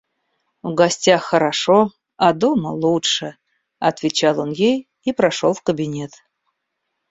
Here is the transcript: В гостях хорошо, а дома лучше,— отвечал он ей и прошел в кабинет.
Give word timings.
В 0.63 0.73
гостях 0.73 1.21
хорошо, 1.25 1.91
а 2.17 2.33
дома 2.33 2.69
лучше,— 2.71 3.37
отвечал 3.79 4.39
он 4.39 4.49
ей 4.49 4.89
и 5.03 5.13
прошел 5.13 5.53
в 5.53 5.61
кабинет. 5.61 6.13